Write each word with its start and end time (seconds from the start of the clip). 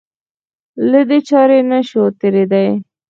له 0.89 1.01
دې 1.09 1.19
چارې 1.29 1.59
نه 1.71 1.79
شو 1.89 2.03
تېرېدای. 2.19 2.69